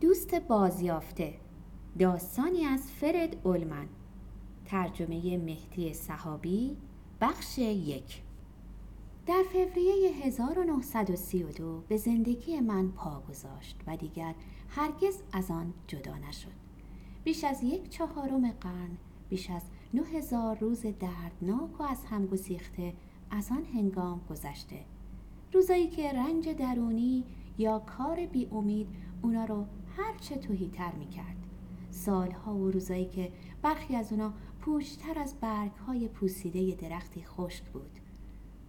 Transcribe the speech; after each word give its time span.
دوست 0.00 0.34
بازیافته 0.34 1.34
داستانی 1.98 2.64
از 2.64 2.90
فرد 2.90 3.36
اولمن. 3.46 3.86
ترجمه 4.64 5.38
مهدی 5.38 5.94
صحابی 5.94 6.76
بخش 7.20 7.58
یک. 7.58 8.22
در 9.26 9.42
فوریه 9.52 10.12
1932 10.24 11.82
به 11.88 11.96
زندگی 11.96 12.60
من 12.60 12.88
پا 12.88 13.22
گذاشت 13.28 13.76
و 13.86 13.96
دیگر 13.96 14.34
هرگز 14.68 15.22
از 15.32 15.50
آن 15.50 15.74
جدا 15.86 16.16
نشد. 16.16 16.52
بیش 17.24 17.44
از 17.44 17.62
یک 17.62 17.88
چهارم 17.90 18.50
قرن 18.50 18.96
بیش 19.28 19.50
از 19.50 19.62
نه 19.94 20.02
هزار 20.02 20.58
روز 20.58 20.82
دردناک 20.82 21.80
و 21.80 21.82
از 21.82 22.04
هم 22.04 22.26
گسیخته 22.26 22.94
از 23.30 23.50
آن 23.50 23.64
هنگام 23.64 24.20
گذشته. 24.30 24.84
روزایی 25.52 25.88
که 25.88 26.12
رنج 26.12 26.48
درونی 26.48 27.24
یا 27.58 27.78
کار 27.78 28.26
بی 28.26 28.48
امید 28.52 28.88
اونا 29.22 29.44
رو 29.44 29.64
هرچه 29.96 30.36
توهی 30.36 30.68
تر 30.68 30.92
می 30.92 31.08
کرد. 31.08 31.36
سالها 31.90 32.54
و 32.54 32.70
روزایی 32.70 33.06
که 33.06 33.32
برخی 33.62 33.96
از 33.96 34.12
اونا 34.12 34.32
پوشتر 34.60 35.18
از 35.18 35.34
برگ 35.40 35.72
های 35.72 36.08
پوسیده 36.08 36.74
درختی 36.74 37.24
خشک 37.24 37.64
بود. 37.64 37.98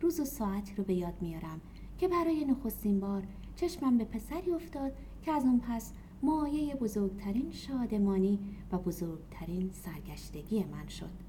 روز 0.02 0.20
و 0.20 0.26
ساعتی 0.26 0.76
رو 0.76 0.84
به 0.84 0.94
یاد 0.94 1.22
میارم 1.22 1.62
که 1.98 2.08
برای 2.08 2.45
نخستین 2.45 3.00
بار 3.00 3.23
چشمم 3.55 3.98
به 3.98 4.05
پسری 4.05 4.52
افتاد 4.52 4.92
که 5.22 5.31
از 5.31 5.44
اون 5.44 5.59
پس 5.59 5.94
مایه 6.23 6.76
بزرگترین 6.76 7.52
شادمانی 7.52 8.40
و 8.72 8.78
بزرگترین 8.78 9.70
سرگشتگی 9.73 10.64
من 10.64 10.88
شد. 10.88 11.28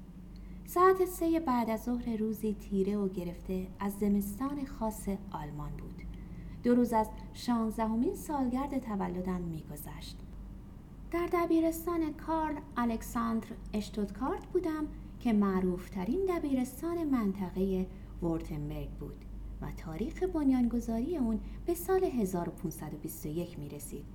ساعت 0.65 1.05
سه 1.05 1.39
بعد 1.39 1.69
از 1.69 1.83
ظهر 1.83 2.17
روزی 2.17 2.53
تیره 2.53 2.97
و 2.97 3.09
گرفته 3.09 3.67
از 3.79 3.93
زمستان 3.93 4.65
خاص 4.65 5.09
آلمان 5.31 5.71
بود. 5.71 5.98
دو 6.63 6.75
روز 6.75 6.93
از 6.93 7.07
شانزدهمین 7.33 8.15
سالگرد 8.15 8.77
تولدم 8.77 9.41
میگذشت 9.41 10.17
در 11.11 11.29
دبیرستان 11.33 12.13
کارل 12.13 12.55
الکساندر 12.77 13.47
اشتوتکارت 13.73 14.45
بودم 14.45 14.87
که 15.19 15.33
معروفترین 15.33 16.25
دبیرستان 16.29 17.03
منطقه 17.03 17.87
ورتنبرگ 18.23 18.89
بود 18.89 19.25
و 19.61 19.65
تاریخ 19.77 20.23
بنیانگذاری 20.23 21.17
اون 21.17 21.39
به 21.65 21.73
سال 21.73 22.03
1521 22.03 23.59
می 23.59 23.69
رسید. 23.69 24.05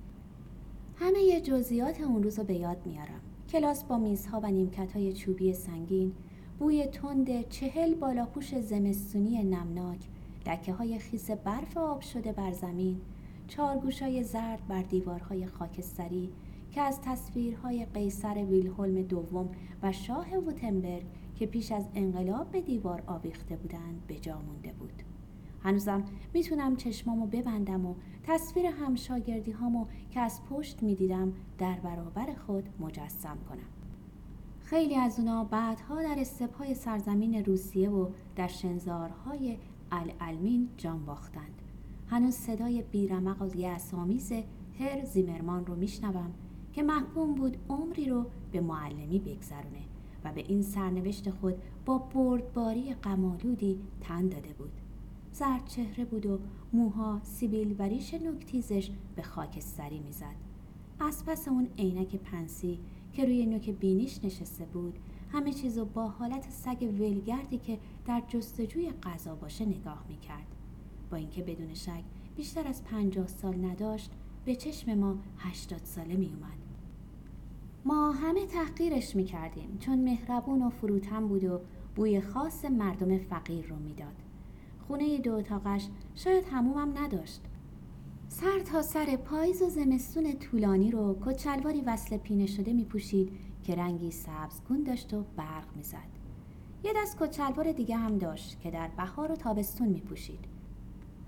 همه 0.95 1.41
جزئیات 1.41 2.01
اون 2.01 2.23
روز 2.23 2.39
رو 2.39 2.45
به 2.45 2.53
یاد 2.53 2.77
میارم. 2.85 3.21
کلاس 3.49 3.83
با 3.83 3.97
میزها 3.97 4.39
و 4.39 4.51
نیمکت 4.51 4.93
های 4.93 5.13
چوبی 5.13 5.53
سنگین، 5.53 6.13
بوی 6.59 6.87
تند 6.87 7.49
چهل 7.49 7.93
بالاپوش 7.95 8.55
زمستونی 8.55 9.43
نمناک، 9.43 9.99
لکه 10.47 10.73
های 10.73 10.99
خیس 10.99 11.31
برف 11.31 11.77
آب 11.77 12.01
شده 12.01 12.31
بر 12.31 12.51
زمین، 12.51 13.01
چارگوشای 13.47 14.23
زرد 14.23 14.67
بر 14.67 14.81
دیوارهای 14.81 15.47
خاکستری 15.47 16.29
که 16.71 16.81
از 16.81 17.01
تصویرهای 17.01 17.85
قیصر 17.85 18.33
ویلهلم 18.33 19.01
دوم 19.01 19.49
و 19.83 19.91
شاه 19.91 20.37
ووتنبرگ 20.37 21.05
که 21.35 21.45
پیش 21.45 21.71
از 21.71 21.87
انقلاب 21.95 22.51
به 22.51 22.61
دیوار 22.61 23.03
آویخته 23.07 23.55
بودند 23.55 24.03
به 24.07 24.15
جا 24.15 24.41
مونده 24.41 24.73
بود. 24.79 25.03
هنوزم 25.63 26.03
می‌تونم 26.33 26.75
چشمامو 26.75 27.25
ببندم 27.25 27.85
و 27.85 27.95
تصویر 28.23 28.65
همشاگردی 28.65 29.51
هامو 29.51 29.85
که 30.11 30.19
از 30.19 30.41
پشت 30.49 30.83
می‌دیدم 30.83 31.33
در 31.57 31.79
برابر 31.79 32.33
خود 32.47 32.69
مجسم 32.79 33.37
کنم. 33.49 33.69
خیلی 34.63 34.95
از 34.95 35.19
اونا 35.19 35.43
بعدها 35.43 36.03
در 36.03 36.15
استپهای 36.17 36.73
سرزمین 36.73 37.45
روسیه 37.45 37.89
و 37.89 38.09
در 38.35 38.47
شنزارهای 38.47 39.57
العلمین 39.91 40.69
جان 40.77 41.05
باختند. 41.05 41.61
هنوز 42.07 42.33
صدای 42.33 42.81
بیرمق 42.81 43.41
و 43.41 43.55
یعصامیز 43.55 44.31
هر 44.79 45.05
زیمرمان 45.05 45.65
رو 45.65 45.75
میشنوم 45.75 46.33
که 46.73 46.83
محکوم 46.83 47.35
بود 47.35 47.57
عمری 47.69 48.09
رو 48.09 48.25
به 48.51 48.61
معلمی 48.61 49.19
بگذرونه 49.19 49.83
و 50.23 50.33
به 50.33 50.41
این 50.47 50.61
سرنوشت 50.61 51.31
خود 51.31 51.55
با 51.85 51.97
بردباری 51.97 52.93
قمالودی 52.93 53.79
تن 54.01 54.29
داده 54.29 54.53
بود. 54.53 54.71
زرد 55.31 55.65
چهره 55.65 56.05
بود 56.05 56.25
و 56.25 56.39
موها 56.73 57.19
سیبیل 57.23 57.75
و 57.79 57.83
ریش 57.83 58.13
نکتیزش 58.13 58.91
به 59.15 59.21
خاکستری 59.21 59.99
می‌زد. 59.99 60.35
از 60.99 61.25
پس 61.25 61.47
اون 61.47 61.67
عینک 61.77 62.15
پنسی 62.15 62.79
که 63.13 63.25
روی 63.25 63.45
نوک 63.45 63.69
بینیش 63.69 64.23
نشسته 64.23 64.65
بود 64.65 64.99
همه 65.31 65.53
چیزو 65.53 65.85
با 65.85 66.07
حالت 66.07 66.49
سگ 66.49 66.93
ولگردی 66.99 67.57
که 67.57 67.79
در 68.05 68.23
جستجوی 68.27 68.91
غذا 69.03 69.35
باشه 69.35 69.65
نگاه 69.65 70.05
می‌کرد. 70.09 70.47
با 71.11 71.17
اینکه 71.17 71.43
بدون 71.43 71.73
شک 71.73 72.03
بیشتر 72.35 72.67
از 72.67 72.83
پنجاه 72.83 73.27
سال 73.27 73.65
نداشت 73.65 74.11
به 74.45 74.55
چشم 74.55 74.93
ما 74.93 75.17
هشتاد 75.37 75.81
ساله 75.83 76.15
میومد 76.15 76.57
ما 77.85 78.11
همه 78.11 78.45
تحقیرش 78.45 79.15
می‌کردیم 79.15 79.77
چون 79.79 80.03
مهربون 80.03 80.61
و 80.61 80.69
فروتن 80.69 81.27
بود 81.27 81.43
و 81.43 81.59
بوی 81.95 82.21
خاص 82.21 82.65
مردم 82.65 83.17
فقیر 83.17 83.65
رو 83.67 83.75
می‌داد. 83.75 84.15
خونه 84.87 85.17
دو 85.17 85.33
اتاقش 85.33 85.87
شاید 86.15 86.45
همومم 86.51 86.97
نداشت. 86.97 87.41
سر 88.27 88.59
تا 88.59 88.81
سر 88.81 89.15
پاییز 89.15 89.61
و 89.61 89.69
زمستون 89.69 90.33
طولانی 90.33 90.91
رو 90.91 91.19
کچلواری 91.25 91.81
وصل 91.81 92.17
پینه 92.17 92.45
شده 92.45 92.73
می 92.73 92.85
پوشید 92.85 93.31
که 93.63 93.75
رنگی 93.75 94.11
سبزگون 94.11 94.83
داشت 94.83 95.13
و 95.13 95.23
برق 95.35 95.75
می‌زد. 95.75 96.14
یه 96.83 96.93
دست 96.95 97.23
کچلوار 97.23 97.71
دیگه 97.71 97.95
هم 97.95 98.17
داشت 98.17 98.59
که 98.59 98.71
در 98.71 98.87
بهار 98.87 99.31
و 99.31 99.35
تابستون 99.35 99.87
می 99.87 100.01
پوشید. 100.01 100.39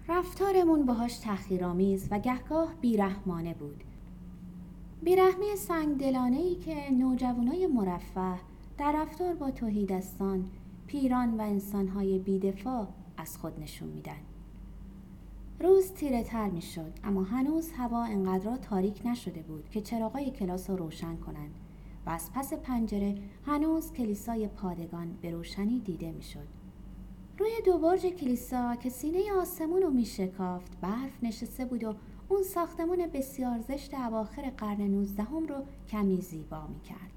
رفتارمون 0.08 0.86
باهاش 0.86 1.18
تحقیرآمیز 1.18 2.08
و 2.12 2.20
گهگاه 2.20 2.74
بیرحمانه 2.82 3.54
بود. 3.54 3.84
بیرحمی 5.04 5.56
سنگ 5.56 5.98
دلانه 5.98 6.38
ای 6.38 6.56
که 6.56 6.92
نوجوانای 6.92 7.68
مرفه 7.68 8.34
در 8.78 8.92
رفتار 8.96 9.34
با 9.34 9.52
توهیدستان 9.52 10.46
پیران 10.88 11.38
و 11.38 11.42
انسانهای 11.42 12.20
بیدفاع 12.20 12.88
از 13.18 13.38
خود 13.38 13.60
نشون 13.60 13.90
میدن. 13.90 14.22
روز 15.60 15.92
تیره 15.92 16.24
تر 16.24 16.50
می 16.50 16.62
شد 16.62 16.94
اما 17.04 17.24
هنوز 17.24 17.72
هوا 17.72 18.04
انقدر 18.04 18.56
تاریک 18.56 19.02
نشده 19.06 19.42
بود 19.42 19.70
که 19.70 19.82
چراغای 19.82 20.32
کلاس 20.32 20.70
رو 20.70 20.76
روشن 20.76 21.16
کنند 21.16 21.56
و 22.08 22.10
از 22.10 22.32
پس 22.34 22.54
پنجره 22.54 23.16
هنوز 23.46 23.94
کلیسای 23.94 24.48
پادگان 24.48 25.18
به 25.22 25.32
روشنی 25.32 25.80
دیده 25.80 26.12
می 26.12 26.22
شد. 26.22 26.48
روی 27.40 27.52
دو 27.66 27.78
برج 27.78 28.06
کلیسا 28.06 28.76
که 28.76 28.90
سینه 28.90 29.34
آسمون 29.42 29.82
رو 29.82 29.90
می 29.90 30.06
شکافت 30.06 30.80
برف 30.82 31.24
نشسته 31.24 31.66
بود 31.66 31.84
و 31.84 31.96
اون 32.30 32.44
ساختمون 32.44 33.08
بسیار 33.14 33.60
زشت 33.60 33.94
اواخر 33.94 34.50
قرن 34.50 34.82
نوزدهم 34.82 35.48
رو 35.48 35.56
کمی 35.88 36.22
زیبا 36.22 36.68
می 36.68 36.82
کرد. 36.82 37.12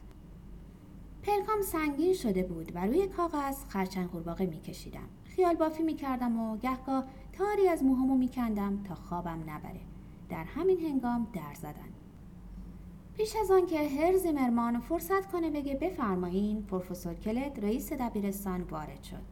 پلکام 1.22 1.62
سنگین 1.62 2.15
شده 2.15 2.43
بود 2.43 2.72
و 2.75 2.87
روی 2.87 3.07
کاغذ 3.07 3.65
خرچنگ 3.69 4.11
قورباغه 4.11 4.47
می 4.47 4.61
کشیدم. 4.61 5.09
خیال 5.25 5.55
بافی 5.55 5.83
می 5.83 5.95
کردم 5.95 6.41
و 6.41 6.57
گهگاه 6.57 7.05
تاری 7.33 7.69
از 7.69 7.83
موهامو 7.84 8.17
می 8.17 8.28
کندم 8.28 8.83
تا 8.83 8.95
خوابم 8.95 9.41
نبره. 9.47 9.81
در 10.28 10.45
همین 10.45 10.81
هنگام 10.81 11.27
در 11.33 11.55
زدن. 11.55 11.90
پیش 13.20 13.36
از 13.36 13.50
آن 13.50 13.66
که 13.66 13.88
Herr 13.88 14.16
زیمرمان 14.16 14.81
فرصت 14.81 15.32
کنه 15.32 15.50
بگه 15.50 15.75
بفرمایین 15.75 16.62
پروفسور 16.62 17.14
کلت 17.14 17.58
رئیس 17.58 17.92
دبیرستان 17.92 18.62
وارد 18.62 19.03
شد. 19.03 19.22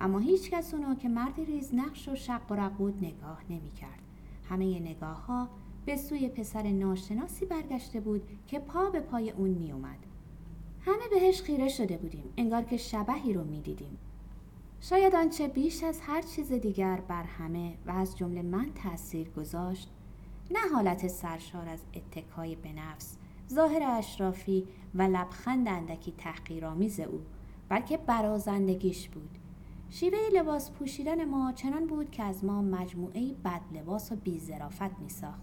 اما 0.00 0.18
هیچ 0.18 0.50
کس 0.50 0.74
اونو 0.74 0.94
که 0.94 1.08
مردی 1.08 1.44
ریز 1.44 1.74
نقش 1.74 2.08
و 2.08 2.14
شق 2.14 2.52
و 2.52 2.54
رق 2.54 2.74
بود 2.74 3.04
نگاه 3.04 3.42
نمی 3.50 3.70
کرد. 3.70 4.02
همه 4.48 4.80
نگاه 4.80 5.26
ها 5.26 5.48
به 5.86 5.96
سوی 5.96 6.28
پسر 6.28 6.62
ناشناسی 6.62 7.46
برگشته 7.46 8.00
بود 8.00 8.22
که 8.46 8.58
پا 8.58 8.90
به 8.90 9.00
پای 9.00 9.30
اون 9.30 9.50
می 9.50 9.72
اومد. 9.72 9.98
همه 10.80 11.08
بهش 11.10 11.42
خیره 11.42 11.68
شده 11.68 11.96
بودیم 11.96 12.32
انگار 12.36 12.62
که 12.62 12.76
شبهی 12.76 13.32
رو 13.32 13.44
می 13.44 13.60
دیدیم. 13.60 13.98
شاید 14.80 15.14
آنچه 15.14 15.48
بیش 15.48 15.84
از 15.84 16.00
هر 16.00 16.22
چیز 16.22 16.52
دیگر 16.52 17.00
بر 17.08 17.22
همه 17.22 17.74
و 17.86 17.90
از 17.90 18.16
جمله 18.16 18.42
من 18.42 18.66
تأثیر 18.74 19.30
گذاشت 19.30 19.90
نه 20.50 20.58
حالت 20.74 21.06
سرشار 21.06 21.68
از 21.68 21.80
اتکای 21.94 22.56
به 22.56 22.72
نفس 22.72 23.16
ظاهر 23.52 23.82
اشرافی 23.82 24.66
و 24.94 25.02
لبخند 25.02 25.68
اندکی 25.68 26.14
تحقیرآمیز 26.18 27.00
او 27.00 27.20
بلکه 27.68 27.96
برازندگیش 27.96 29.08
بود 29.08 29.38
شیوه 29.90 30.18
لباس 30.34 30.70
پوشیدن 30.70 31.24
ما 31.24 31.52
چنان 31.52 31.86
بود 31.86 32.10
که 32.10 32.22
از 32.22 32.44
ما 32.44 32.62
مجموعه 32.62 33.34
بد 33.44 33.60
لباس 33.74 34.12
و 34.12 34.16
بیزرافت 34.16 34.98
می 34.98 35.08
ساخت. 35.08 35.42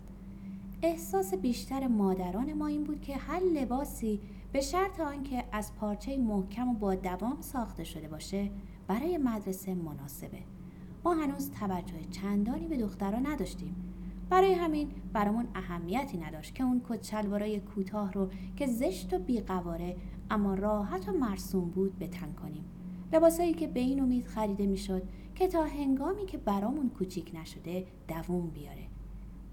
احساس 0.81 1.33
بیشتر 1.33 1.87
مادران 1.87 2.53
ما 2.53 2.67
این 2.67 2.83
بود 2.83 3.01
که 3.01 3.17
هر 3.17 3.39
لباسی 3.39 4.21
به 4.51 4.61
شرط 4.61 4.99
آنکه 4.99 5.43
از 5.51 5.75
پارچه 5.75 6.17
محکم 6.17 6.69
و 6.69 6.73
با 6.73 6.95
دوام 6.95 7.41
ساخته 7.41 7.83
شده 7.83 8.07
باشه 8.07 8.51
برای 8.87 9.17
مدرسه 9.17 9.75
مناسبه. 9.75 10.39
ما 11.03 11.13
هنوز 11.13 11.51
توجه 11.51 12.05
چندانی 12.11 12.67
به 12.67 12.77
دخترها 12.77 13.19
نداشتیم. 13.19 13.75
برای 14.29 14.53
همین 14.53 14.91
برامون 15.13 15.47
اهمیتی 15.55 16.17
نداشت 16.17 16.55
که 16.55 16.63
اون 16.63 16.81
کت 16.89 17.25
کوتاه 17.59 18.13
رو 18.13 18.29
که 18.55 18.67
زشت 18.67 19.13
و 19.13 19.19
بیقواره 19.19 19.95
اما 20.31 20.53
راحت 20.53 21.09
و 21.09 21.11
مرسوم 21.11 21.69
بود 21.69 21.99
بتن 21.99 22.33
کنیم. 22.33 22.65
لباسایی 23.13 23.53
که 23.53 23.67
به 23.67 23.79
این 23.79 24.01
امید 24.01 24.25
خریده 24.25 24.65
می‌شد 24.65 25.03
که 25.35 25.47
تا 25.47 25.63
هنگامی 25.63 26.25
که 26.25 26.37
برامون 26.37 26.89
کوچیک 26.89 27.31
نشده 27.33 27.85
دووم 28.07 28.47
بیاره. 28.47 28.87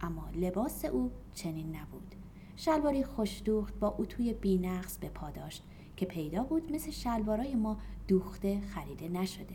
اما 0.01 0.29
لباس 0.35 0.85
او 0.85 1.11
چنین 1.35 1.77
نبود. 1.77 2.15
شلواری 2.57 3.05
خوشدوخت 3.05 3.79
با 3.79 3.95
اتوی 3.99 4.33
بینقص 4.33 4.99
به 4.99 5.09
پا 5.09 5.31
داشت 5.31 5.65
که 5.97 6.07
پیدا 6.07 6.43
بود 6.43 6.73
مثل 6.73 6.91
شلوارای 6.91 7.55
ما 7.55 7.77
دوخته 8.09 8.61
خریده 8.61 9.09
نشده. 9.09 9.55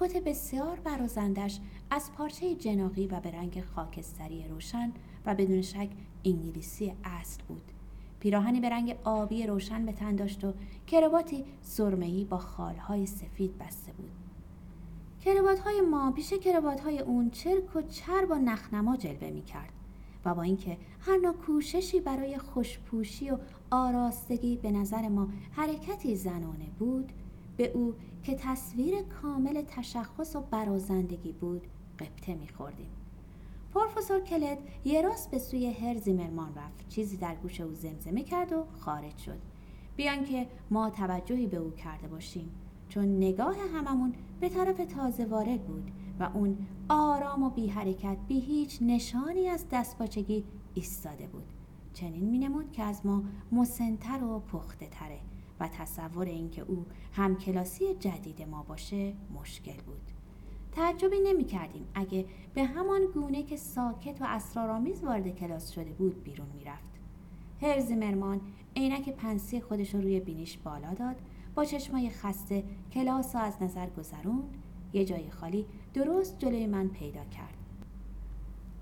کت 0.00 0.16
بسیار 0.16 0.80
برازندش 0.80 1.60
از 1.90 2.10
پارچه 2.12 2.54
جناقی 2.54 3.06
و 3.06 3.20
به 3.20 3.30
رنگ 3.30 3.64
خاکستری 3.74 4.48
روشن 4.48 4.92
و 5.26 5.34
بدون 5.34 5.62
شک 5.62 5.88
انگلیسی 6.24 6.92
اصل 7.04 7.42
بود. 7.48 7.62
پیراهنی 8.20 8.60
به 8.60 8.68
رنگ 8.68 8.96
آبی 9.04 9.46
روشن 9.46 9.86
به 9.86 9.92
تن 9.92 10.16
داشت 10.16 10.44
و 10.44 10.52
کرواتی 10.86 11.44
سرمه‌ای 11.62 12.24
با 12.24 12.38
خالهای 12.38 13.06
سفید 13.06 13.58
بسته 13.58 13.92
بود. 13.92 14.10
کروات 15.24 15.58
های 15.58 15.80
ما 15.80 16.12
پیش 16.12 16.32
کروات 16.32 16.80
های 16.80 16.98
اون 16.98 17.30
چرک 17.30 17.76
و 17.76 17.82
چرب 17.82 18.30
و 18.30 18.34
نخنما 18.34 18.96
جلوه 18.96 19.30
می 19.30 19.42
کرد 19.42 19.72
و 20.24 20.34
با 20.34 20.42
اینکه 20.42 20.76
هر 21.00 21.16
نوع 21.16 21.32
کوششی 21.32 22.00
برای 22.00 22.38
خوشپوشی 22.38 23.30
و 23.30 23.38
آراستگی 23.70 24.56
به 24.56 24.70
نظر 24.70 25.08
ما 25.08 25.28
حرکتی 25.52 26.16
زنانه 26.16 26.70
بود 26.78 27.12
به 27.56 27.70
او 27.70 27.94
که 28.26 28.34
تصویر 28.34 29.02
کامل 29.02 29.62
تشخص 29.62 30.36
و 30.36 30.40
برازندگی 30.40 31.32
بود 31.32 31.66
قبطه 31.98 32.34
میخوردیم. 32.34 32.90
پروفسور 33.74 34.20
کلد 34.20 34.58
یه 34.84 35.02
راست 35.02 35.30
به 35.30 35.38
سوی 35.38 35.66
هر 35.66 35.98
زیمرمان 35.98 36.54
رفت 36.54 36.88
چیزی 36.88 37.16
در 37.16 37.34
گوش 37.34 37.60
او 37.60 37.74
زمزمه 37.74 38.22
کرد 38.22 38.52
و 38.52 38.64
خارج 38.78 39.16
شد. 39.16 39.38
بیان 39.96 40.24
که 40.24 40.46
ما 40.70 40.90
توجهی 40.90 41.46
به 41.46 41.56
او 41.56 41.70
کرده 41.70 42.08
باشیم 42.08 42.50
چون 42.88 43.16
نگاه 43.16 43.56
هممون 43.74 44.14
به 44.40 44.48
طرف 44.48 44.76
تازه 44.76 45.24
وارد 45.24 45.66
بود 45.66 45.90
و 46.20 46.30
اون 46.34 46.58
آرام 46.88 47.42
و 47.42 47.50
بی 47.50 47.66
حرکت 47.66 48.16
بی 48.28 48.40
هیچ 48.40 48.78
نشانی 48.82 49.48
از 49.48 49.66
دستپاچگی 49.72 50.44
ایستاده 50.74 51.26
بود. 51.26 51.52
چنین 51.92 52.24
مینمود 52.24 52.72
که 52.72 52.82
از 52.82 53.06
ما 53.06 53.22
مسنتر 53.52 54.24
و 54.24 54.38
پخته 54.38 54.86
تره 54.86 55.18
و 55.60 55.68
تصور 55.68 56.26
اینکه 56.26 56.62
او 56.62 56.86
هم 57.12 57.36
کلاسی 57.36 57.94
جدید 57.94 58.42
ما 58.42 58.62
باشه 58.62 59.14
مشکل 59.40 59.82
بود. 59.86 60.10
تعجبی 60.72 61.16
نمی 61.24 61.44
کردیم 61.44 61.86
اگه 61.94 62.24
به 62.54 62.64
همان 62.64 63.00
گونه 63.14 63.42
که 63.42 63.56
ساکت 63.56 64.22
و 64.22 64.24
اسرارآمیز 64.28 65.04
وارد 65.04 65.28
کلاس 65.28 65.70
شده 65.70 65.92
بود 65.92 66.24
بیرون 66.24 66.48
می‌رفت. 66.54 66.90
هرزیمرمان 67.62 68.40
عینک 68.76 69.08
پنسی 69.08 69.60
خودش 69.60 69.94
رو 69.94 70.00
روی 70.00 70.20
بینیش 70.20 70.58
بالا 70.58 70.94
داد 70.94 71.16
با 71.54 71.64
چشمای 71.64 72.10
خسته 72.10 72.64
کلاس 72.92 73.34
را 73.34 73.40
از 73.40 73.62
نظر 73.62 73.86
گذروند 73.90 74.56
یه 74.92 75.04
جای 75.04 75.30
خالی 75.30 75.66
درست 75.94 76.38
جلوی 76.38 76.66
من 76.66 76.88
پیدا 76.88 77.24
کرد. 77.24 77.54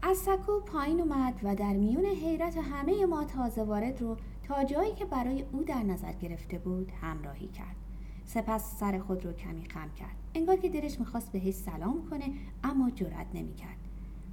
از 0.03 0.17
سکو 0.17 0.61
پایین 0.61 1.01
اومد 1.01 1.41
و 1.43 1.55
در 1.55 1.73
میون 1.73 2.05
حیرت 2.05 2.57
همه 2.57 3.07
ما 3.07 3.25
تازه 3.25 3.63
وارد 3.63 4.01
رو 4.01 4.17
تا 4.49 4.65
جایی 4.65 4.95
که 4.95 5.05
برای 5.05 5.45
او 5.53 5.63
در 5.63 5.83
نظر 5.83 6.13
گرفته 6.13 6.59
بود 6.59 6.93
همراهی 7.03 7.49
کرد. 7.49 7.77
سپس 8.25 8.79
سر 8.79 8.99
خود 8.99 9.25
رو 9.25 9.33
کمی 9.33 9.65
خم 9.65 9.91
کرد. 9.91 10.17
انگار 10.35 10.57
که 10.57 10.69
دلش 10.69 11.01
می‌خواست 11.01 11.33
بهش 11.33 11.55
سلام 11.55 12.09
کنه 12.11 12.25
اما 12.65 12.91
جرأت 12.91 13.27
نمی‌کرد. 13.35 13.77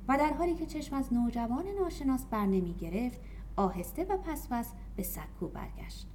و 0.07 0.17
در 0.17 0.33
حالی 0.33 0.55
که 0.55 0.65
چشم 0.65 0.95
از 0.95 1.13
نوجوان 1.13 1.65
ناشناس 1.79 2.25
بر 2.25 2.45
نمی 2.45 2.73
گرفت 2.73 3.19
آهسته 3.55 4.03
و 4.03 4.17
پس 4.17 4.47
پس 4.51 4.73
به 4.95 5.03
سکو 5.03 5.47
برگشت. 5.47 6.07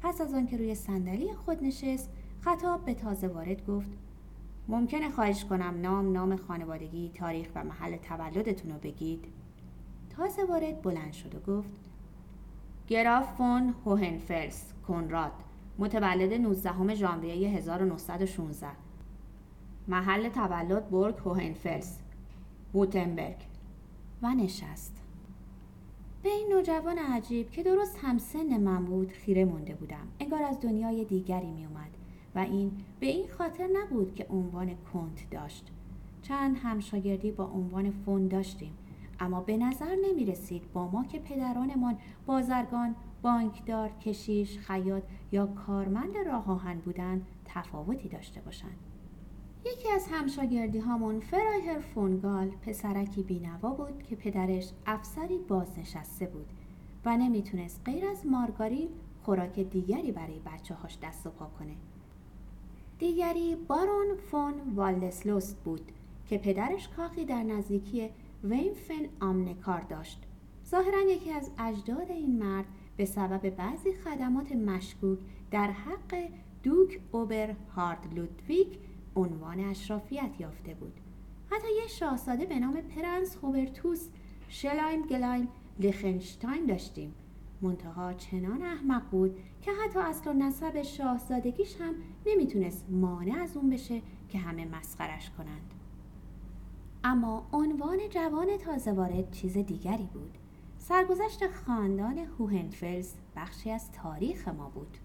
پس 0.00 0.20
از 0.20 0.34
آنکه 0.34 0.56
روی 0.56 0.74
صندلی 0.74 1.34
خود 1.34 1.64
نشست 1.64 2.10
خطاب 2.40 2.84
به 2.84 2.94
تازه 2.94 3.28
وارد 3.28 3.66
گفت 3.66 3.90
ممکنه 4.68 5.10
خواهش 5.10 5.44
کنم 5.44 5.74
نام 5.82 6.12
نام 6.12 6.36
خانوادگی 6.36 7.10
تاریخ 7.14 7.48
و 7.54 7.64
محل 7.64 7.96
تولدتون 7.96 8.70
رو 8.70 8.78
بگید. 8.78 9.24
تازه 10.16 10.44
وارد 10.44 10.82
بلند 10.82 11.12
شد 11.12 11.34
و 11.34 11.52
گفت 11.52 11.70
گراف 12.88 13.36
فون 13.36 13.74
هوهنفلس 13.86 14.72
کنراد 14.88 15.32
متولد 15.78 16.32
19 16.32 16.94
ژانویه 16.94 17.48
1916 17.48 18.66
محل 19.88 20.28
تولد 20.28 20.90
برگ 20.90 21.18
هوهنفلس 21.18 21.98
ووتنبرگ. 22.74 23.36
و 24.22 24.34
نشست. 24.34 24.96
به 26.22 26.28
این 26.28 26.48
نوجوان 26.52 26.98
عجیب 26.98 27.50
که 27.50 27.62
درست 27.62 27.98
همسن 28.02 28.60
من 28.60 28.84
بود 28.84 29.12
خیره 29.12 29.44
مونده 29.44 29.74
بودم. 29.74 30.08
انگار 30.20 30.42
از 30.42 30.60
دنیای 30.60 31.04
دیگری 31.04 31.50
می 31.50 31.66
اومد 31.66 31.90
و 32.34 32.38
این 32.38 32.72
به 33.00 33.06
این 33.06 33.28
خاطر 33.38 33.68
نبود 33.72 34.14
که 34.14 34.26
عنوان 34.30 34.70
کنت 34.92 35.30
داشت. 35.30 35.66
چند 36.22 36.56
همشاگردی 36.62 37.30
با 37.30 37.44
عنوان 37.44 37.90
فون 37.90 38.28
داشتیم. 38.28 38.72
اما 39.20 39.40
به 39.40 39.56
نظر 39.56 39.96
نمی 40.08 40.24
رسید 40.24 40.72
با 40.72 40.88
ما 40.88 41.04
که 41.04 41.18
پدرانمان 41.18 41.98
بازرگان، 42.26 42.94
بانکدار، 43.22 43.88
کشیش، 43.88 44.58
خیاط 44.58 45.02
یا 45.32 45.46
کارمند 45.46 46.16
راه 46.26 46.50
آهن 46.50 46.78
بودند 46.78 47.26
تفاوتی 47.44 48.08
داشته 48.08 48.40
باشند. 48.40 48.76
یکی 49.66 49.92
از 49.92 50.06
همشاگردی 50.10 50.78
هامون 50.78 51.20
فرایهر 51.20 51.78
فونگال 51.78 52.48
پسرکی 52.48 53.22
بینوا 53.22 53.70
بود 53.70 54.02
که 54.02 54.16
پدرش 54.16 54.72
افسری 54.86 55.38
بازنشسته 55.38 56.26
بود 56.26 56.46
و 57.04 57.16
نمی‌تونست 57.16 57.80
غیر 57.84 58.06
از 58.06 58.26
مارگارین 58.26 58.88
خوراک 59.22 59.60
دیگری 59.60 60.12
برای 60.12 60.40
بچه 60.46 60.74
هاش 60.74 60.98
دست 61.02 61.26
و 61.26 61.30
پا 61.30 61.46
کنه. 61.58 61.74
دیگری 62.98 63.56
بارون 63.68 64.16
فون 64.30 64.54
والدسلوست 64.74 65.64
بود 65.64 65.92
که 66.26 66.38
پدرش 66.38 66.88
کاخی 66.88 67.24
در 67.24 67.42
نزدیکی 67.42 68.10
ویمفن 68.44 69.08
آم 69.20 69.40
نکار 69.40 69.80
داشت. 69.80 70.22
ظاهرا 70.66 71.00
یکی 71.00 71.32
از 71.32 71.50
اجداد 71.58 72.10
این 72.10 72.38
مرد 72.38 72.64
به 72.96 73.04
سبب 73.04 73.50
بعضی 73.50 73.92
خدمات 73.92 74.52
مشکوک 74.52 75.18
در 75.50 75.70
حق 75.70 76.28
دوک 76.62 77.00
ابرهارد 77.12 78.14
لودویگ 78.14 78.78
عنوان 79.16 79.60
اشرافیت 79.60 80.30
یافته 80.40 80.74
بود. 80.74 81.00
حتی 81.50 81.68
یه 81.82 81.86
شاهزاده 81.88 82.46
به 82.46 82.58
نام 82.58 82.80
پرنس 82.80 83.36
هوبرتوس 83.36 84.08
شلایم 84.48 85.02
گلایم 85.02 85.48
لیخنشتاین 85.78 86.66
داشتیم. 86.66 87.14
منتها 87.62 88.12
چنان 88.12 88.62
احمق 88.62 89.10
بود 89.10 89.38
که 89.62 89.70
حتی 89.72 89.98
اصل 89.98 90.30
و 90.30 90.32
نسب 90.32 90.82
شاهزادگیش 90.82 91.76
هم 91.80 91.94
نمی‌تونست 92.26 92.86
مانع 92.90 93.42
از 93.42 93.56
اون 93.56 93.70
بشه 93.70 94.02
که 94.28 94.38
همه 94.38 94.64
مسخرش 94.64 95.30
کنند. 95.30 95.74
اما 97.04 97.46
عنوان 97.52 97.98
جوان 98.10 98.56
تازه 98.56 98.92
وارد 98.92 99.30
چیز 99.30 99.58
دیگری 99.58 100.08
بود. 100.12 100.38
سرگذشت 100.78 101.50
خاندان 101.50 102.18
هوهنفلز 102.18 103.12
بخشی 103.36 103.70
از 103.70 103.92
تاریخ 103.92 104.48
ما 104.48 104.70
بود. 104.74 104.98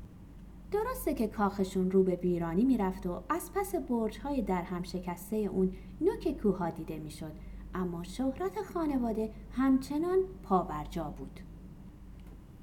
درسته 0.72 1.14
که 1.14 1.28
کاخشون 1.28 1.92
رو 1.92 2.04
به 2.04 2.16
ویرانی 2.16 2.64
می‌رفت 2.64 3.06
و 3.08 3.22
از 3.30 3.52
پس 3.54 3.76
برج 3.76 4.20
های 4.20 4.42
در 4.42 4.62
هم 4.62 4.84
شکسته 4.84 5.36
اون 5.36 5.74
نوک 6.02 6.42
کوها 6.42 6.70
دیده 6.70 7.00
می‌شد 7.00 7.32
اما 7.76 8.04
شهرت 8.04 8.62
خانواده 8.74 9.32
همچنان 9.52 10.20
پابرجا 10.44 11.14
بود. 11.18 11.40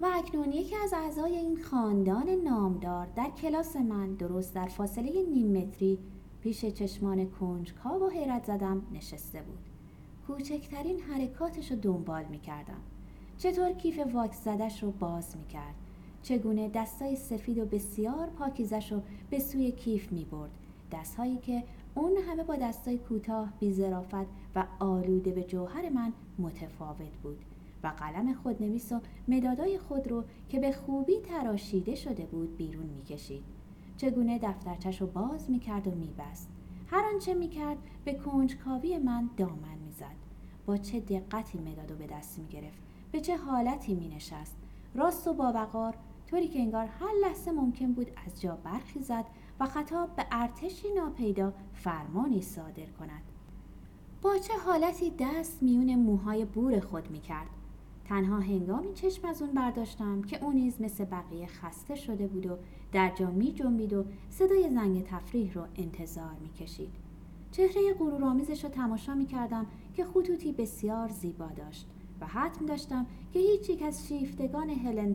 و 0.00 0.06
اکنون 0.14 0.52
یکی 0.52 0.76
از 0.84 0.92
اعضای 0.92 1.36
این 1.36 1.62
خاندان 1.62 2.28
نامدار 2.28 3.06
در 3.16 3.30
کلاس 3.30 3.76
من 3.76 4.14
درست 4.14 4.54
در 4.54 4.66
فاصله 4.66 5.22
نیم 5.22 5.58
متری 5.58 5.98
پیش 6.46 6.64
چشمان 6.64 7.30
کنجکاو 7.30 8.02
و 8.02 8.08
حیرت 8.08 8.44
زدم 8.44 8.82
نشسته 8.92 9.42
بود. 9.42 9.58
کوچکترین 10.26 11.00
حرکاتش 11.00 11.70
رو 11.70 11.76
دنبال 11.76 12.24
می‌کردم. 12.24 12.80
چطور 13.38 13.72
کیف 13.72 13.98
واکس 14.12 14.44
زدش 14.44 14.82
رو 14.82 14.90
باز 14.90 15.36
می‌کرد. 15.36 15.74
چگونه 16.22 16.68
دستای 16.68 17.16
سفید 17.16 17.58
و 17.58 17.64
بسیار 17.64 18.26
پاکیزش 18.26 18.92
رو 18.92 19.02
به 19.30 19.38
سوی 19.38 19.72
کیف 19.72 20.12
می 20.12 20.24
برد 20.24 20.50
دستهایی 20.92 21.36
که 21.36 21.62
اون 21.94 22.16
همه 22.28 22.44
با 22.44 22.56
دستای 22.56 22.98
کوتاه 22.98 23.52
بیزرافت 23.60 24.26
و 24.54 24.66
آلوده 24.78 25.30
به 25.30 25.44
جوهر 25.44 25.88
من 25.88 26.12
متفاوت 26.38 27.16
بود 27.22 27.38
و 27.82 27.88
قلم 27.88 28.34
خودنویس 28.34 28.92
و 28.92 29.00
مدادای 29.28 29.78
خود 29.78 30.08
رو 30.08 30.24
که 30.48 30.60
به 30.60 30.72
خوبی 30.72 31.20
تراشیده 31.20 31.94
شده 31.94 32.26
بود 32.26 32.56
بیرون 32.56 32.86
می‌کشید. 32.86 33.55
چگونه 33.96 34.38
دفترچش 34.38 35.00
رو 35.00 35.06
باز 35.06 35.50
می‌کرد 35.50 35.86
و 35.86 35.90
میبست. 35.90 36.48
هر 36.86 37.04
آنچه 37.12 37.34
می‌کرد 37.34 37.78
به 38.04 38.14
کنجکاوی 38.14 38.98
من 38.98 39.30
دامن 39.36 39.78
می‌زد. 39.86 40.16
با 40.66 40.76
چه 40.76 41.00
دقتی 41.00 41.58
مداد 41.58 41.98
به 41.98 42.06
دست 42.06 42.38
می‌گرفت. 42.38 42.78
به 43.12 43.20
چه 43.20 43.36
حالتی 43.36 43.94
مینشست. 43.94 44.56
راست 44.94 45.28
و 45.28 45.32
باوقار 45.34 45.94
طوری 46.26 46.48
که 46.48 46.58
انگار 46.58 46.86
هر 46.86 47.12
لحظه 47.22 47.50
ممکن 47.50 47.92
بود 47.92 48.10
از 48.26 48.40
جا 48.40 48.56
برخیزد 48.64 49.24
و 49.60 49.66
خطاب 49.66 50.16
به 50.16 50.26
ارتشی 50.30 50.88
ناپیدا 50.96 51.52
فرمانی 51.72 52.42
صادر 52.42 52.86
کند. 52.98 53.22
با 54.22 54.38
چه 54.38 54.54
حالتی 54.66 55.12
دست 55.18 55.62
میون 55.62 55.94
موهای 55.94 56.44
بور 56.44 56.80
خود 56.80 57.10
می‌کرد. 57.10 57.48
تنها 58.04 58.40
هنگامی 58.40 58.92
چشم 58.94 59.28
از 59.28 59.42
اون 59.42 59.52
برداشتم 59.52 60.22
که 60.22 60.44
اون 60.44 60.54
نیز 60.54 60.80
مثل 60.80 61.04
بقیه 61.04 61.46
خسته 61.46 61.94
شده 61.94 62.26
بود 62.26 62.46
و 62.46 62.56
در 62.92 63.12
جا 63.14 63.30
می 63.30 63.52
جنبید 63.52 63.92
و 63.92 64.04
صدای 64.30 64.70
زنگ 64.70 65.04
تفریح 65.04 65.52
رو 65.52 65.62
انتظار 65.76 66.36
می 66.42 66.48
کشید. 66.48 66.92
چهره 67.50 67.94
غرورآمیزش 67.98 68.64
رو 68.64 68.70
تماشا 68.70 69.14
می 69.14 69.26
کردم 69.26 69.66
که 69.94 70.04
خطوطی 70.04 70.52
بسیار 70.52 71.08
زیبا 71.08 71.46
داشت 71.56 71.88
و 72.20 72.26
حتم 72.26 72.66
داشتم 72.66 73.06
که 73.32 73.38
هیچ 73.38 73.70
یک 73.70 73.82
از 73.82 74.08
شیفتگان 74.08 74.70
هلن 74.70 75.14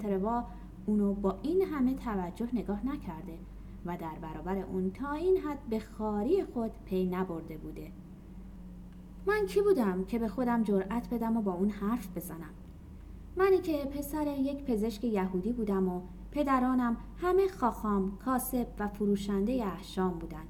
اونو 0.85 1.13
با 1.13 1.39
این 1.41 1.61
همه 1.61 1.95
توجه 1.95 2.49
نگاه 2.53 2.85
نکرده 2.85 3.37
و 3.85 3.97
در 3.97 4.15
برابر 4.21 4.57
اون 4.57 4.91
تا 4.91 5.11
این 5.11 5.37
حد 5.37 5.59
به 5.69 5.79
خاری 5.79 6.43
خود 6.43 6.71
پی 6.85 7.05
نبرده 7.05 7.57
بوده 7.57 7.91
من 9.25 9.45
کی 9.45 9.61
بودم 9.61 10.05
که 10.05 10.19
به 10.19 10.27
خودم 10.27 10.63
جرأت 10.63 11.09
بدم 11.09 11.37
و 11.37 11.41
با 11.41 11.53
اون 11.53 11.69
حرف 11.69 12.17
بزنم 12.17 12.53
منی 13.35 13.57
که 13.57 13.77
پسر 13.77 14.27
یک 14.27 14.63
پزشک 14.63 15.03
یهودی 15.03 15.53
بودم 15.53 15.89
و 15.89 16.01
پدرانم 16.31 16.97
همه 17.17 17.47
خاخام، 17.47 18.17
کاسب 18.25 18.67
و 18.79 18.87
فروشنده 18.87 19.51
احشام 19.51 20.19
بودن 20.19 20.43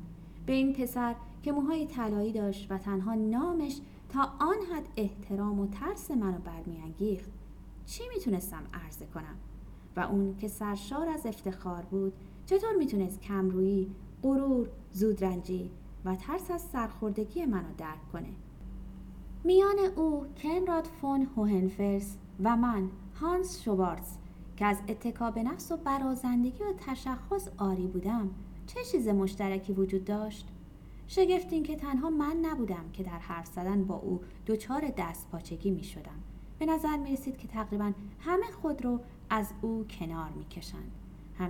به 0.45 0.53
این 0.53 0.73
پسر 0.73 1.15
که 1.43 1.51
موهای 1.51 1.87
طلایی 1.87 2.31
داشت 2.31 2.71
و 2.71 2.77
تنها 2.77 3.15
نامش 3.15 3.81
تا 4.09 4.21
آن 4.39 4.55
حد 4.73 4.87
احترام 4.97 5.59
و 5.59 5.67
ترس 5.67 6.11
منو 6.11 6.37
برمیانگیخت. 6.39 7.29
چی 7.85 8.03
می‌تونستم 8.15 8.63
عرضه 8.73 9.05
کنم؟ 9.05 9.35
و 9.95 9.99
اون 9.99 10.35
که 10.37 10.47
سرشار 10.47 11.09
از 11.09 11.25
افتخار 11.25 11.81
بود 11.81 12.13
چطور 12.45 12.75
می‌تونست 12.77 13.21
کمرویی 13.21 13.95
غرور 14.23 14.69
زودرنجی 14.91 15.71
و 16.05 16.15
ترس 16.15 16.51
از 16.51 16.61
سرخوردگی 16.61 17.45
منو 17.45 17.73
درک 17.77 18.11
کنه؟ 18.13 18.33
میان 19.43 19.79
او 19.95 20.25
کنراد 20.37 20.83
فون 20.83 21.27
هوهنفرس 21.35 22.17
و 22.43 22.57
من 22.57 22.89
هانس 23.21 23.61
شوارتز 23.61 24.20
که 24.61 24.67
از 24.67 24.77
اتکا 24.87 25.31
به 25.31 25.43
نفس 25.43 25.71
و 25.71 25.77
برازندگی 25.77 26.63
و 26.63 26.73
تشخص 26.77 27.47
آری 27.57 27.87
بودم 27.87 28.29
چه 28.67 28.83
چیز 28.91 29.07
مشترکی 29.07 29.73
وجود 29.73 30.05
داشت 30.05 30.47
شگفت 31.07 31.53
این 31.53 31.63
که 31.63 31.75
تنها 31.75 32.09
من 32.09 32.35
نبودم 32.41 32.85
که 32.93 33.03
در 33.03 33.19
حرف 33.19 33.47
زدن 33.47 33.83
با 33.83 33.95
او 33.95 34.21
دچار 34.47 34.93
دست 34.97 35.29
پاچگی 35.29 35.71
می 35.71 35.83
شدم. 35.83 36.19
به 36.59 36.65
نظر 36.65 36.97
می 36.97 37.13
رسید 37.13 37.37
که 37.37 37.47
تقریبا 37.47 37.91
همه 38.19 38.45
خود 38.61 38.85
رو 38.85 38.99
از 39.29 39.53
او 39.61 39.85
کنار 39.99 40.29
می 40.29 40.45
کشند. 40.45 40.91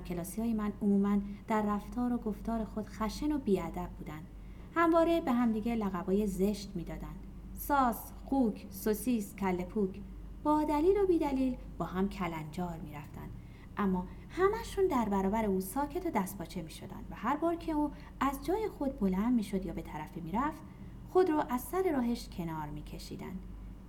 کلاسی 0.08 0.42
های 0.42 0.54
من 0.54 0.72
عموما 0.82 1.18
در 1.48 1.62
رفتار 1.62 2.14
و 2.14 2.18
گفتار 2.18 2.66
خود 2.66 2.90
خشن 2.90 3.32
و 3.32 3.38
بیادب 3.38 3.90
بودند. 3.98 4.28
همواره 4.76 5.22
به 5.22 5.32
همدیگه 5.32 5.76
لقبای 5.76 6.28
زشت 6.28 6.72
می‌دادند. 6.76 7.28
ساس، 7.54 8.12
خوک، 8.26 8.68
سوسیس، 8.70 9.36
کله 9.36 9.66
پوک 9.66 10.00
با 10.44 10.64
دلیل 10.64 10.98
و 10.98 11.08
بیدلیل 11.08 11.56
با 11.78 11.86
هم 11.86 12.10
کلنجار 12.10 12.78
می‌رفتند. 12.78 13.30
اما 13.78 14.08
همشون 14.30 14.88
در 14.88 15.10
برابر 15.10 15.46
او 15.46 15.62
ساکت 15.62 16.06
و 16.06 16.10
دستپاچه 16.10 16.62
می 16.62 16.72
شدن 16.72 17.06
و 17.12 17.16
هر 17.16 17.38
بار 17.38 17.56
که 17.56 17.72
او 17.72 17.92
از 18.20 18.46
جای 18.46 18.68
خود 18.68 19.00
بلند 19.00 19.34
می 19.34 19.44
شد 19.44 19.66
یا 19.66 19.74
به 19.74 19.82
طرفی 19.82 20.22
می 20.22 20.32
رفت 20.32 20.62
خود 21.10 21.30
را 21.30 21.42
از 21.42 21.62
سر 21.62 21.92
راهش 21.92 22.30
کنار 22.38 22.68
می 22.68 22.84
کشیدن. 22.84 23.40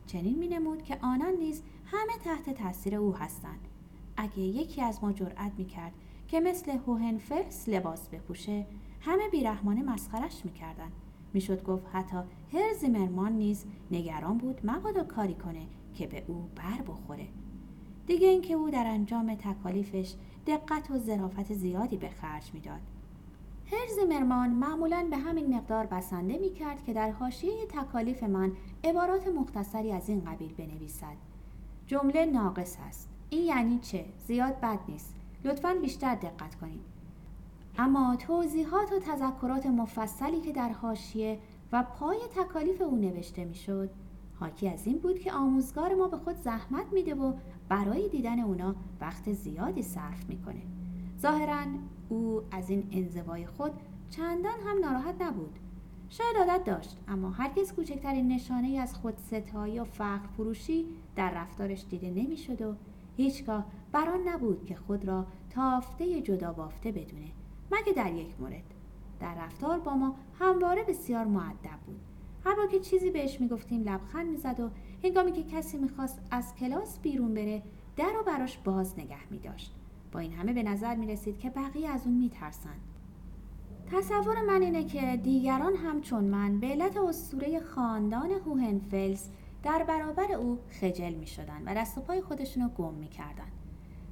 چنین 0.06 0.38
می 0.38 0.48
نمود 0.48 0.82
که 0.82 0.98
آنان 1.02 1.32
نیز 1.34 1.62
همه 1.84 2.12
تحت 2.24 2.50
تاثیر 2.50 2.94
او 2.94 3.16
هستند 3.16 3.68
اگه 4.16 4.38
یکی 4.38 4.82
از 4.82 5.04
ما 5.04 5.12
جرأت 5.12 5.52
می 5.58 5.64
کرد 5.64 5.92
که 6.28 6.40
مثل 6.40 6.78
هوهنفلس 6.86 7.68
لباس 7.68 8.08
بپوشه 8.08 8.66
همه 9.00 9.28
بیرحمانه 9.28 9.82
مسخرش 9.82 10.44
می‌کردند 10.44 10.92
می‌شد 11.34 11.64
گفت 11.64 11.86
حتی 11.92 12.16
هر 12.52 12.72
زیمرمان 12.80 13.32
نیز 13.32 13.64
نگران 13.90 14.38
بود 14.38 14.60
مبادا 14.64 15.04
کاری 15.04 15.34
کنه 15.34 15.66
که 15.94 16.06
به 16.06 16.24
او 16.26 16.48
بر 16.56 16.82
بخوره. 16.86 17.26
دیگه 18.06 18.28
اینکه 18.28 18.54
او 18.54 18.70
در 18.70 18.86
انجام 18.86 19.34
تکالیفش 19.34 20.14
دقت 20.46 20.90
و 20.90 20.98
ظرافت 20.98 21.52
زیادی 21.52 21.96
به 21.96 22.08
خرج 22.08 22.50
می‌داد. 22.54 22.80
هرز 23.72 24.08
مرمان 24.08 24.50
معمولا 24.50 25.06
به 25.10 25.16
همین 25.16 25.56
مقدار 25.56 25.86
بسنده 25.86 26.38
می 26.38 26.50
کرد 26.50 26.84
که 26.84 26.92
در 26.92 27.10
حاشیه 27.10 27.66
تکالیف 27.66 28.22
من 28.22 28.52
عبارات 28.84 29.28
مختصری 29.28 29.92
از 29.92 30.08
این 30.08 30.24
قبیل 30.24 30.54
بنویسد. 30.54 31.16
جمله 31.86 32.26
ناقص 32.26 32.76
است. 32.88 33.08
این 33.30 33.44
یعنی 33.44 33.78
چه؟ 33.78 34.04
زیاد 34.26 34.60
بد 34.60 34.78
نیست. 34.88 35.14
لطفا 35.44 35.74
بیشتر 35.82 36.14
دقت 36.14 36.54
کنید. 36.54 36.84
اما 37.78 38.16
توضیحات 38.16 38.92
و 38.92 38.98
تذکرات 38.98 39.66
مفصلی 39.66 40.40
که 40.40 40.52
در 40.52 40.68
حاشیه 40.68 41.38
و 41.72 41.82
پای 41.82 42.18
تکالیف 42.36 42.80
او 42.82 42.96
نوشته 42.96 43.44
می‌شد 43.44 43.90
حاکی 44.42 44.68
از 44.68 44.86
این 44.86 44.98
بود 44.98 45.18
که 45.18 45.32
آموزگار 45.32 45.94
ما 45.94 46.08
به 46.08 46.16
خود 46.16 46.36
زحمت 46.36 46.92
میده 46.92 47.14
و 47.14 47.32
برای 47.68 48.08
دیدن 48.08 48.40
اونا 48.40 48.74
وقت 49.00 49.32
زیادی 49.32 49.82
صرف 49.82 50.28
می‌کنه. 50.28 50.62
ظاهرا 51.20 51.64
او 52.08 52.42
از 52.50 52.70
این 52.70 52.88
انزوای 52.92 53.46
خود 53.46 53.72
چندان 54.10 54.60
هم 54.66 54.78
ناراحت 54.78 55.22
نبود. 55.22 55.58
شاید 56.08 56.36
عادت 56.36 56.64
داشت 56.64 56.96
اما 57.08 57.30
هرگز 57.30 57.72
کوچکترین 57.72 58.28
نشانه 58.28 58.66
ای 58.68 58.78
از 58.78 58.94
خود 58.94 59.14
ستایی 59.16 59.78
و 59.78 59.84
فقر 59.84 60.26
فروشی 60.36 60.86
در 61.16 61.30
رفتارش 61.30 61.84
دیده 61.90 62.10
نمی‌شد 62.10 62.62
و 62.62 62.74
هیچگاه 63.16 63.66
بران 63.92 64.28
نبود 64.28 64.66
که 64.66 64.76
خود 64.76 65.04
را 65.04 65.26
تافته 65.50 66.20
جدا 66.20 66.52
بافته 66.52 66.92
بدونه 66.92 67.30
مگه 67.72 67.92
در 67.92 68.12
یک 68.12 68.40
مورد. 68.40 68.74
در 69.20 69.34
رفتار 69.34 69.78
با 69.78 69.94
ما 69.94 70.16
همواره 70.38 70.84
بسیار 70.84 71.24
معدب 71.24 71.80
بود. 71.86 72.11
هر 72.44 72.54
بار 72.56 72.66
که 72.66 72.80
چیزی 72.80 73.10
بهش 73.10 73.40
می‌گفتیم 73.40 73.82
لبخند 73.82 74.26
می‌زد 74.26 74.60
و 74.60 74.70
هنگامی 75.04 75.32
که 75.32 75.42
کسی 75.42 75.78
می‌خواست 75.78 76.20
از 76.30 76.54
کلاس 76.54 76.98
بیرون 76.98 77.34
بره 77.34 77.62
در 77.96 78.12
و 78.20 78.22
براش 78.22 78.58
باز 78.58 78.98
نگه 78.98 79.30
میداشت 79.30 79.74
با 80.12 80.20
این 80.20 80.32
همه 80.32 80.52
به 80.52 80.62
نظر 80.62 80.94
می‌رسید 80.94 81.38
که 81.38 81.50
بقیه 81.50 81.88
از 81.88 82.06
اون 82.06 82.14
میترسند 82.14 82.80
تصور 83.92 84.42
من 84.42 84.62
اینه 84.62 84.84
که 84.84 85.20
دیگران 85.22 85.76
همچون 85.76 86.24
من 86.24 86.60
به 86.60 86.66
علت 86.66 86.96
اسطوره 86.96 87.60
خاندان 87.60 88.30
هوهنفلز 88.30 89.28
در 89.62 89.84
برابر 89.88 90.32
او 90.32 90.58
خجل 90.80 91.14
می 91.14 91.26
شدن 91.26 91.62
و 91.66 91.74
دست 91.74 91.98
و 91.98 92.00
پای 92.00 92.20
خودشون 92.20 92.62
رو 92.62 92.68
گم 92.68 92.94
می 92.94 93.08
کردن. 93.08 93.52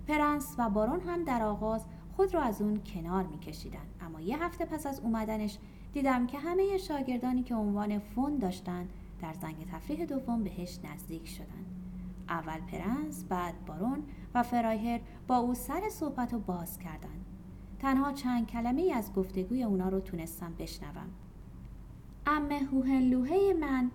پرنس 0.08 0.54
و 0.58 0.70
بارون 0.70 1.00
هم 1.00 1.24
در 1.24 1.42
آغاز 1.42 1.84
خود 2.16 2.34
را 2.34 2.42
از 2.42 2.62
اون 2.62 2.80
کنار 2.94 3.26
می 3.26 3.38
کشیدن. 3.38 3.86
اما 4.00 4.20
یه 4.20 4.42
هفته 4.42 4.64
پس 4.64 4.86
از 4.86 5.00
اومدنش 5.00 5.58
دیدم 5.92 6.26
که 6.26 6.38
همه 6.38 6.78
شاگردانی 6.78 7.42
که 7.42 7.54
عنوان 7.54 7.98
فون 7.98 8.38
داشتن 8.38 8.88
در 9.22 9.32
زنگ 9.32 9.66
تفریح 9.72 10.04
دوم 10.04 10.44
بهش 10.44 10.78
نزدیک 10.84 11.28
شدن. 11.28 11.64
اول 12.28 12.60
پرنس، 12.60 13.24
بعد 13.24 13.64
بارون 13.66 14.02
و 14.34 14.42
فرایهر 14.42 15.00
با 15.26 15.36
او 15.36 15.54
سر 15.54 15.88
صحبت 15.90 16.32
رو 16.32 16.38
باز 16.38 16.78
کردند. 16.78 17.24
تنها 17.78 18.12
چند 18.12 18.46
کلمه 18.46 18.92
از 18.94 19.12
گفتگوی 19.12 19.62
اونا 19.62 19.88
رو 19.88 20.00
تونستم 20.00 20.54
بشنوم. 20.58 21.10
امه 22.26 22.58
هوهنلوهه 22.58 23.54
من 23.60 23.90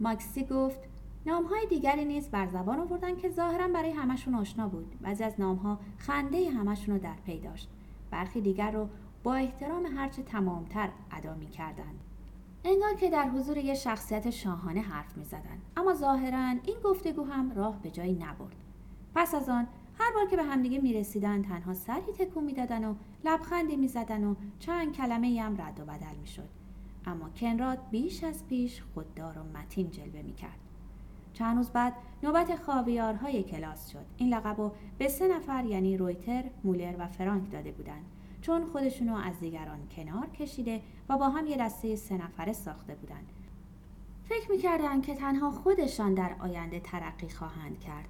ماکسی 0.00 0.44
گفت 0.44 0.80
نامهای 1.26 1.66
دیگری 1.66 2.04
نیز 2.04 2.28
بر 2.28 2.46
زبان 2.46 2.80
آوردن 2.80 3.16
که 3.16 3.30
ظاهرا 3.30 3.68
برای 3.68 3.90
همشون 3.90 4.34
آشنا 4.34 4.68
بود 4.68 4.98
بعضی 5.00 5.24
از 5.24 5.34
نامها 5.38 5.78
خنده 5.98 6.50
همشون 6.50 6.94
رو 6.94 7.00
در 7.00 7.16
پی 7.26 7.40
داشت 7.40 7.68
برخی 8.10 8.40
دیگر 8.40 8.70
رو 8.70 8.88
با 9.22 9.34
احترام 9.34 9.86
هرچه 9.86 10.22
تمامتر 10.22 10.88
ادا 11.10 11.34
می 11.34 11.46
کردن. 11.46 11.94
انگار 12.64 12.94
که 12.94 13.10
در 13.10 13.28
حضور 13.28 13.56
یه 13.56 13.74
شخصیت 13.74 14.30
شاهانه 14.30 14.80
حرف 14.80 15.16
می 15.16 15.24
زدن. 15.24 15.58
اما 15.76 15.94
ظاهرا 15.94 16.48
این 16.64 16.76
گفتگو 16.84 17.24
هم 17.24 17.52
راه 17.54 17.82
به 17.82 17.90
جایی 17.90 18.14
نبرد 18.14 18.56
پس 19.14 19.34
از 19.34 19.48
آن 19.48 19.66
هر 19.98 20.12
بار 20.14 20.26
که 20.26 20.36
به 20.36 20.42
همدیگه 20.42 20.78
می 20.78 20.92
رسیدن 20.92 21.42
تنها 21.42 21.74
سری 21.74 22.12
تکون 22.18 22.44
می 22.44 22.52
دادن 22.52 22.84
و 22.84 22.94
لبخندی 23.24 23.76
می 23.76 23.88
زدن 23.88 24.24
و 24.24 24.34
چند 24.58 24.92
کلمه 24.92 25.42
هم 25.42 25.60
رد 25.60 25.80
و 25.80 25.84
بدل 25.84 26.16
می 26.20 26.26
شد. 26.26 26.48
اما 27.06 27.30
کنراد 27.30 27.78
بیش 27.90 28.24
از 28.24 28.46
پیش 28.46 28.82
خوددار 28.94 29.38
و 29.38 29.58
متین 29.58 29.90
جلوه 29.90 30.22
می 30.22 30.34
کرد. 30.34 30.58
چند 31.32 31.56
روز 31.56 31.70
بعد 31.70 31.92
نوبت 32.22 32.56
خاویارهای 32.56 33.42
کلاس 33.42 33.88
شد 33.88 34.04
این 34.16 34.34
لقب 34.34 34.58
رو 34.58 34.72
به 34.98 35.08
سه 35.08 35.28
نفر 35.28 35.64
یعنی 35.64 35.96
رویتر 35.96 36.44
مولر 36.64 36.94
و 36.98 37.06
فرانک 37.06 37.50
داده 37.50 37.72
بودند 37.72 38.04
چون 38.42 38.64
خودشونو 38.66 39.16
از 39.16 39.40
دیگران 39.40 39.78
کنار 39.96 40.26
کشیده 40.26 40.80
و 41.08 41.18
با 41.18 41.28
هم 41.28 41.46
یه 41.46 41.56
دسته 41.56 41.96
سه 41.96 42.14
نفره 42.14 42.52
ساخته 42.52 42.94
بودند 42.94 43.32
فکر 44.24 44.50
می‌کردن 44.50 45.00
که 45.00 45.14
تنها 45.14 45.50
خودشان 45.50 46.14
در 46.14 46.36
آینده 46.40 46.80
ترقی 46.80 47.28
خواهند 47.28 47.80
کرد. 47.80 48.08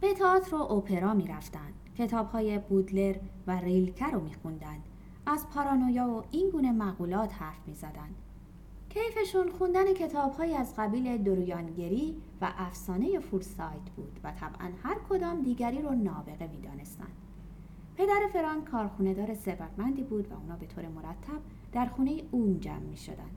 به 0.00 0.14
تئاتر 0.14 0.54
و 0.54 0.62
اپرا 0.72 1.14
می‌رفتند 1.14 1.74
کتابهای 1.98 2.58
بودلر 2.58 3.16
و 3.46 3.60
ریلکر 3.60 4.10
رو 4.10 4.20
میخوندند 4.20 4.82
از 5.26 5.46
پارانویا 5.54 6.08
و 6.08 6.22
این 6.30 6.50
گونه 6.50 6.72
مقولات 6.72 7.34
حرف 7.34 7.58
می‌زدند 7.66 8.14
کیفشون 8.88 9.50
خوندن 9.50 9.94
کتابهایی 9.94 10.54
از 10.54 10.74
قبیل 10.76 11.22
درویانگری 11.22 12.16
و 12.40 12.52
افسانه 12.58 13.18
فورسایت 13.18 13.90
بود 13.96 14.20
و 14.24 14.32
طبعا 14.32 14.70
هر 14.82 14.96
کدام 15.08 15.42
دیگری 15.42 15.82
رو 15.82 15.90
نابغه 15.94 16.46
می‌دانستند 16.46 17.12
پدر 17.96 18.28
فرانک 18.32 18.64
کارخونه 18.64 19.14
دار 19.14 19.34
ثروتمندی 19.34 20.02
بود 20.02 20.32
و 20.32 20.34
اونا 20.34 20.56
به 20.56 20.66
طور 20.66 20.88
مرتب 20.88 21.40
در 21.72 21.86
خونه 21.86 22.22
اون 22.30 22.60
جمع 22.60 22.78
می 22.78 22.96
شدن. 22.96 23.30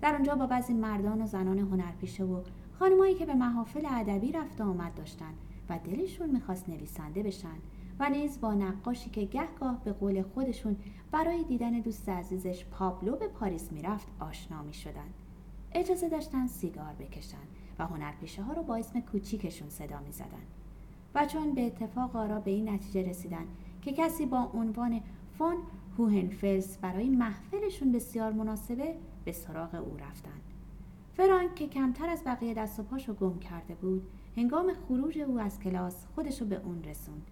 در 0.00 0.14
اونجا 0.14 0.34
با 0.34 0.46
بعضی 0.46 0.72
مردان 0.72 1.22
و 1.22 1.26
زنان 1.26 1.58
هنرپیشه 1.58 2.24
و 2.24 2.42
خانمایی 2.78 3.14
که 3.14 3.26
به 3.26 3.34
محافل 3.34 3.86
ادبی 3.90 4.32
رفت 4.32 4.60
و 4.60 4.64
آمد 4.64 4.94
داشتن 4.94 5.34
و 5.68 5.78
دلشون 5.84 6.30
می‌خواست 6.30 6.68
نویسنده 6.68 7.22
بشن 7.22 7.58
و 7.98 8.08
نیز 8.08 8.40
با 8.40 8.54
نقاشی 8.54 9.10
که 9.10 9.24
گهگاه 9.24 9.84
به 9.84 9.92
قول 9.92 10.22
خودشون 10.22 10.76
برای 11.12 11.44
دیدن 11.44 11.80
دوست 11.80 12.08
عزیزش 12.08 12.64
پابلو 12.64 13.16
به 13.16 13.28
پاریس 13.28 13.72
می‌رفت 13.72 14.08
آشنا 14.20 14.62
می 14.62 14.74
شدن. 14.74 15.08
اجازه 15.72 16.08
داشتن 16.08 16.46
سیگار 16.46 16.94
بکشن 16.98 17.36
و 17.78 17.86
هنرپیشه 17.86 18.42
ها 18.42 18.52
رو 18.52 18.62
با 18.62 18.76
اسم 18.76 19.00
کوچیکشون 19.00 19.68
صدا 19.68 20.00
می 20.00 20.12
زدن. 20.12 20.46
و 21.14 21.26
چون 21.26 21.54
به 21.54 21.66
اتفاق 21.66 22.16
آرا 22.16 22.40
به 22.40 22.50
این 22.50 22.68
نتیجه 22.68 23.10
رسیدن 23.10 23.46
که 23.88 24.02
کسی 24.02 24.26
با 24.26 24.50
عنوان 24.54 25.00
فون 25.38 25.56
هوهنفلس 25.98 26.78
برای 26.78 27.08
محفلشون 27.08 27.92
بسیار 27.92 28.32
مناسبه 28.32 28.94
به 29.24 29.32
سراغ 29.32 29.74
او 29.74 29.96
رفتن. 29.96 30.40
فرانک 31.16 31.54
که 31.54 31.66
کمتر 31.66 32.08
از 32.08 32.22
بقیه 32.26 32.54
دست 32.54 32.80
و 32.80 32.82
پاشو 32.82 33.14
گم 33.14 33.38
کرده 33.38 33.74
بود 33.74 34.02
هنگام 34.36 34.72
خروج 34.88 35.18
او 35.18 35.38
از 35.40 35.60
کلاس 35.60 36.06
خودشو 36.14 36.44
به 36.44 36.60
اون 36.64 36.84
رسوند. 36.84 37.26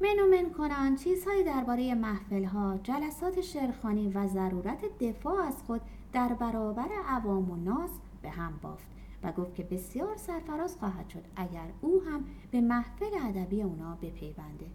منومن 0.00 0.50
کنان 0.50 0.96
چیزهایی 0.96 1.44
درباره 1.44 1.94
محفلها 1.94 2.78
جلسات 2.82 3.40
شعرخانی 3.40 4.08
و 4.08 4.26
ضرورت 4.26 4.98
دفاع 4.98 5.46
از 5.46 5.62
خود 5.62 5.80
در 6.12 6.28
برابر 6.28 6.88
عوام 7.08 7.50
و 7.50 7.56
ناس 7.56 7.90
به 8.22 8.30
هم 8.30 8.58
بافت 8.62 8.88
و 9.22 9.32
گفت 9.32 9.54
که 9.54 9.62
بسیار 9.62 10.16
سرفراز 10.16 10.76
خواهد 10.76 11.08
شد 11.08 11.24
اگر 11.36 11.66
او 11.80 12.02
هم 12.02 12.24
به 12.50 12.60
محفل 12.60 13.28
ادبی 13.28 13.62
اونا 13.62 13.98
بپیونده. 14.02 14.66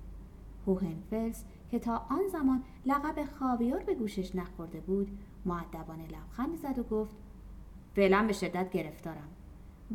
هوهنفلس 0.68 1.44
که 1.72 1.80
تا 1.80 1.98
آن 2.10 2.28
زمان 2.32 2.63
لقب 2.86 3.25
خاویار 3.39 3.84
به 3.84 3.96
گوشش 3.96 4.36
نخورده 4.36 4.80
بود 4.80 5.18
معدبانه 5.46 6.08
لبخند 6.08 6.58
زد 6.58 6.80
و 6.80 6.84
گفت 6.84 7.16
فعلا 7.96 8.24
به 8.28 8.34
شدت 8.34 8.70
گرفتارم. 8.70 9.30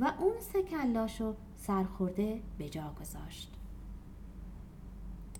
و 0.00 0.12
اون 0.18 0.40
سه 0.40 0.62
کلاشو 0.62 1.35
سرخورده 1.56 2.42
به 2.59 2.68
جا 2.68 2.94
گذاشت. 3.00 3.56